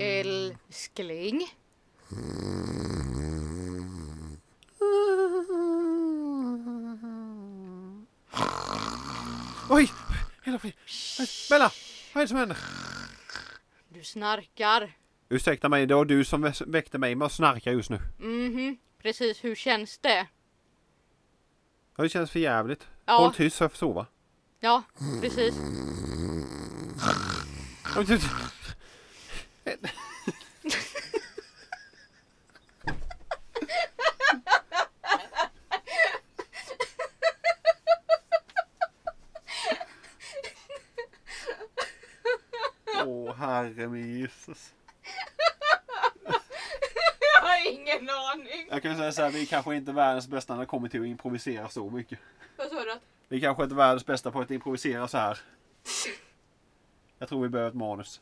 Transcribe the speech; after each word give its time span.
Älskling. 0.00 1.46
Oj! 9.70 9.92
Hela 10.44 10.58
fri. 10.58 10.74
Bella! 11.50 11.70
Vad 12.14 12.20
är 12.20 12.24
det 12.24 12.28
som 12.28 12.36
händer? 12.36 12.58
Du 13.88 14.04
snarkar. 14.04 14.92
Ursäkta 15.28 15.68
mig, 15.68 15.86
det 15.86 15.94
var 15.94 16.04
du 16.04 16.24
som 16.24 16.52
väckte 16.66 16.98
mig 16.98 17.14
med 17.14 17.26
att 17.26 17.32
snarka 17.32 17.72
just 17.72 17.90
nu. 17.90 17.98
Mhm, 18.18 18.78
precis. 19.02 19.44
Hur 19.44 19.54
känns 19.54 19.98
det? 19.98 20.26
Ja, 21.96 22.02
det 22.02 22.08
känns 22.08 22.30
för 22.30 22.40
jävligt. 22.40 22.88
Ja. 23.04 23.18
Håll 23.18 23.34
tyst 23.34 23.56
så 23.56 23.64
jag 23.64 23.70
får 23.72 23.78
sova. 23.78 24.06
Ja, 24.60 24.82
precis. 25.20 25.54
Herre 43.40 43.88
min 43.88 44.18
Jesus. 44.18 44.74
Jag 47.34 47.48
har 47.48 47.72
ingen 47.72 48.10
aning. 48.10 48.66
Jag 48.70 48.82
kan 48.82 48.96
säga 48.96 49.12
så 49.12 49.22
här, 49.22 49.30
vi 49.30 49.42
är 49.42 49.46
kanske 49.46 49.76
inte 49.76 49.92
världens 49.92 50.28
bästa 50.28 50.54
när 50.54 50.60
det 50.60 50.66
kommer 50.66 50.88
till 50.88 51.00
att 51.00 51.06
improvisera 51.06 51.68
så 51.68 51.90
mycket. 51.90 52.18
Vad 52.56 52.68
sa 52.68 52.84
du? 52.84 52.98
Vi 53.28 53.40
kanske 53.40 53.62
inte 53.62 53.74
är 53.74 53.76
världens 53.76 54.06
bästa 54.06 54.30
på 54.30 54.40
att 54.40 54.50
improvisera 54.50 55.08
så 55.08 55.18
här. 55.18 55.38
Jag 57.18 57.28
tror 57.28 57.42
vi 57.42 57.48
behöver 57.48 57.70
ett 57.70 57.76
manus. 57.76 58.20